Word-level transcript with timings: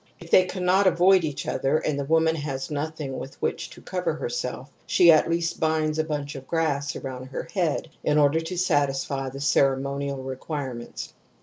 If 0.19 0.31
they 0.31 0.45
cannot 0.45 0.87
avoid 0.87 1.23
each 1.23 1.45
other 1.47 1.77
and 1.77 1.99
the 1.99 2.03
woman 2.03 2.35
has 2.37 2.71
nothing 2.71 3.19
with 3.19 3.39
which 3.39 3.69
to 3.69 3.83
cover 3.83 4.15
herself, 4.15 4.71
she 4.87 5.11
at 5.11 5.29
least 5.29 5.59
binds 5.59 5.99
a 5.99 6.03
bunch 6.03 6.33
of 6.33 6.47
grass 6.47 6.95
around 6.95 7.27
her 7.27 7.47
head 7.53 7.87
in 8.03 8.17
order 8.17 8.39
to 8.39 8.57
satisfy 8.57 9.29
the 9.29 9.39
ceremonial 9.41 10.17
requirements. 10.23 11.13